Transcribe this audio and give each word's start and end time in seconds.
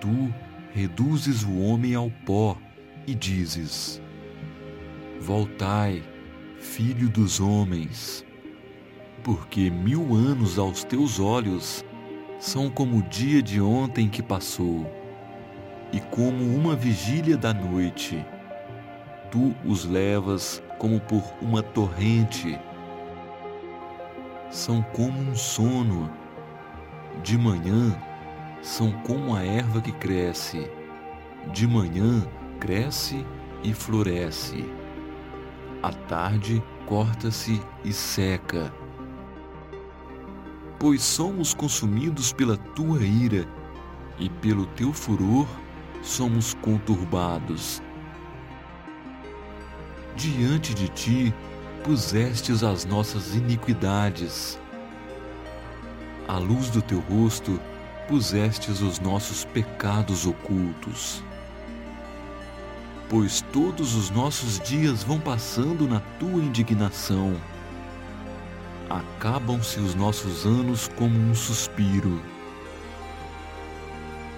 Tu 0.00 0.32
reduzes 0.72 1.42
o 1.42 1.58
homem 1.58 1.92
ao 1.96 2.08
pó 2.24 2.56
e 3.04 3.16
dizes: 3.16 4.00
Voltai, 5.20 6.04
filho 6.60 7.08
dos 7.08 7.40
homens, 7.40 8.24
porque 9.24 9.70
mil 9.70 10.14
anos 10.14 10.56
aos 10.56 10.84
teus 10.84 11.18
olhos 11.18 11.84
são 12.38 12.70
como 12.70 12.98
o 12.98 13.02
dia 13.02 13.42
de 13.42 13.60
ontem 13.60 14.08
que 14.08 14.22
passou, 14.22 14.86
e 15.92 15.98
como 15.98 16.44
uma 16.56 16.76
vigília 16.76 17.36
da 17.36 17.52
noite. 17.52 18.24
Tu 19.32 19.52
os 19.64 19.84
levas 19.84 20.62
como 20.78 21.00
por 21.00 21.24
uma 21.42 21.60
torrente 21.60 22.56
são 24.50 24.82
como 24.82 25.18
um 25.20 25.34
sono. 25.34 26.10
De 27.22 27.38
manhã 27.38 27.96
são 28.62 28.92
como 29.02 29.34
a 29.34 29.44
erva 29.44 29.80
que 29.80 29.92
cresce. 29.92 30.70
De 31.52 31.66
manhã 31.66 32.26
cresce 32.58 33.24
e 33.62 33.72
floresce. 33.72 34.64
À 35.82 35.92
tarde 35.92 36.62
corta-se 36.86 37.60
e 37.84 37.92
seca. 37.92 38.72
Pois 40.78 41.02
somos 41.02 41.54
consumidos 41.54 42.32
pela 42.32 42.56
tua 42.56 43.02
ira, 43.02 43.46
e 44.18 44.28
pelo 44.28 44.66
teu 44.66 44.92
furor 44.92 45.46
somos 46.02 46.54
conturbados. 46.54 47.82
Diante 50.16 50.74
de 50.74 50.88
ti 50.88 51.34
pusestes 51.84 52.62
as 52.62 52.84
nossas 52.84 53.34
iniquidades. 53.34 54.58
À 56.28 56.38
luz 56.38 56.68
do 56.70 56.82
teu 56.82 57.00
rosto 57.00 57.60
pusestes 58.06 58.80
os 58.80 59.00
nossos 59.00 59.44
pecados 59.44 60.26
ocultos. 60.26 61.22
Pois 63.08 63.40
todos 63.52 63.94
os 63.94 64.10
nossos 64.10 64.60
dias 64.60 65.02
vão 65.02 65.18
passando 65.18 65.88
na 65.88 66.00
tua 66.18 66.42
indignação. 66.42 67.34
Acabam-se 68.88 69.80
os 69.80 69.94
nossos 69.94 70.44
anos 70.44 70.88
como 70.96 71.16
um 71.18 71.34
suspiro. 71.34 72.20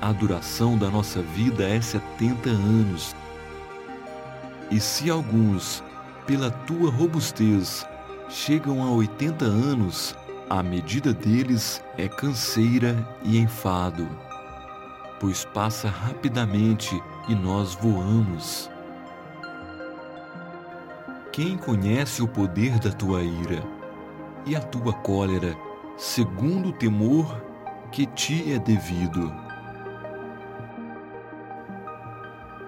A 0.00 0.12
duração 0.12 0.76
da 0.76 0.88
nossa 0.88 1.20
vida 1.22 1.64
é 1.64 1.80
setenta 1.80 2.50
anos. 2.50 3.14
E 4.70 4.80
se 4.80 5.10
alguns 5.10 5.82
pela 6.26 6.50
tua 6.50 6.90
robustez, 6.90 7.86
chegam 8.28 8.82
a 8.82 8.90
80 8.90 9.44
anos, 9.44 10.16
a 10.50 10.62
medida 10.62 11.14
deles 11.14 11.82
é 11.96 12.08
canseira 12.08 12.96
e 13.22 13.38
enfado, 13.38 14.08
pois 15.20 15.44
passa 15.44 15.88
rapidamente 15.88 17.00
e 17.28 17.34
nós 17.34 17.74
voamos. 17.74 18.68
Quem 21.32 21.56
conhece 21.56 22.22
o 22.22 22.28
poder 22.28 22.78
da 22.80 22.90
tua 22.90 23.22
ira 23.22 23.62
e 24.44 24.56
a 24.56 24.60
tua 24.60 24.92
cólera, 24.92 25.56
segundo 25.96 26.70
o 26.70 26.72
temor 26.72 27.40
que 27.92 28.04
te 28.06 28.52
é 28.52 28.58
devido? 28.58 29.32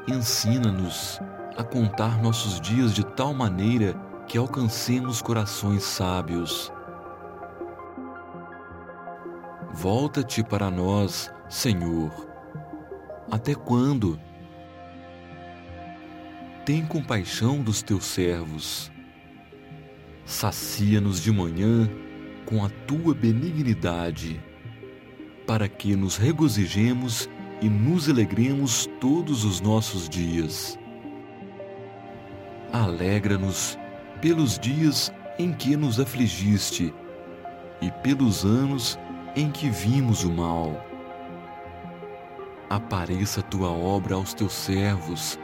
Ensina-nos 0.06 1.20
a 1.58 1.64
contar 1.64 2.22
nossos 2.22 2.60
dias 2.60 2.94
de 2.94 3.04
tal 3.04 3.34
maneira 3.34 3.92
que 4.28 4.38
alcancemos 4.38 5.20
corações 5.20 5.82
sábios. 5.82 6.72
Volta-te 9.72 10.44
para 10.44 10.70
nós, 10.70 11.28
Senhor. 11.48 12.12
Até 13.28 13.56
quando? 13.56 14.20
Tem 16.64 16.86
compaixão 16.86 17.60
dos 17.60 17.82
teus 17.82 18.04
servos. 18.04 18.92
Sacia-nos 20.24 21.20
de 21.20 21.32
manhã 21.32 21.90
com 22.46 22.64
a 22.64 22.68
tua 22.86 23.12
benignidade, 23.14 24.40
para 25.44 25.66
que 25.66 25.96
nos 25.96 26.16
regozijemos 26.16 27.28
e 27.60 27.68
nos 27.68 28.08
alegremos 28.08 28.88
todos 29.00 29.44
os 29.44 29.60
nossos 29.60 30.08
dias. 30.08 30.78
Alegra-nos 32.72 33.78
pelos 34.20 34.58
dias 34.58 35.10
em 35.38 35.52
que 35.52 35.74
nos 35.74 35.98
afligiste 35.98 36.92
e 37.80 37.90
pelos 38.02 38.44
anos 38.44 38.98
em 39.34 39.50
que 39.50 39.70
vimos 39.70 40.22
o 40.22 40.30
mal. 40.30 40.84
Apareça 42.68 43.40
a 43.40 43.42
tua 43.42 43.70
obra 43.70 44.16
aos 44.16 44.34
teus 44.34 44.52
servos 44.52 45.38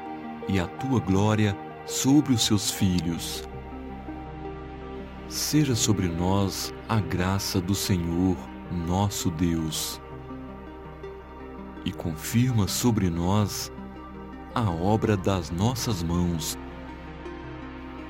e 0.48 0.60
a 0.60 0.66
tua 0.66 1.00
glória 1.00 1.56
sobre 1.86 2.34
os 2.34 2.44
seus 2.44 2.70
filhos. 2.70 3.42
Seja 5.26 5.74
sobre 5.74 6.08
nós 6.08 6.74
a 6.86 7.00
graça 7.00 7.58
do 7.58 7.74
Senhor, 7.74 8.36
nosso 8.86 9.30
Deus, 9.30 9.98
e 11.86 11.90
confirma 11.92 12.68
sobre 12.68 13.08
nós 13.08 13.72
a 14.54 14.70
obra 14.70 15.16
das 15.16 15.50
nossas 15.50 16.02
mãos 16.02 16.58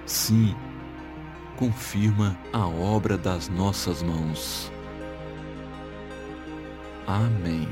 Sim, 0.06 0.54
confirma 1.56 2.38
a 2.52 2.66
obra 2.68 3.16
das 3.16 3.48
nossas 3.48 4.02
mãos. 4.02 4.70
Amém. 7.06 7.66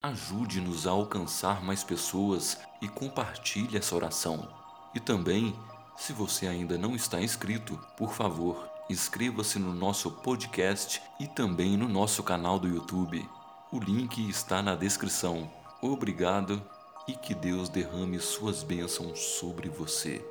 Ajude-nos 0.00 0.86
a 0.86 0.92
alcançar 0.92 1.60
mais 1.64 1.82
pessoas 1.82 2.56
e 2.80 2.86
compartilhe 2.86 3.76
essa 3.76 3.96
oração. 3.96 4.48
E 4.94 5.00
também, 5.00 5.56
se 5.96 6.12
você 6.12 6.46
ainda 6.46 6.78
não 6.78 6.94
está 6.94 7.20
inscrito, 7.20 7.76
por 7.96 8.12
favor, 8.12 8.70
inscreva-se 8.88 9.58
no 9.58 9.74
nosso 9.74 10.08
podcast 10.08 11.02
e 11.18 11.26
também 11.26 11.76
no 11.76 11.88
nosso 11.88 12.22
canal 12.22 12.60
do 12.60 12.68
YouTube. 12.68 13.28
O 13.72 13.80
link 13.80 14.28
está 14.28 14.62
na 14.62 14.76
descrição. 14.76 15.50
Obrigado 15.82 16.62
e 17.06 17.12
que 17.12 17.34
Deus 17.34 17.68
derrame 17.68 18.18
suas 18.20 18.62
bênçãos 18.62 19.20
sobre 19.20 19.68
você. 19.68 20.24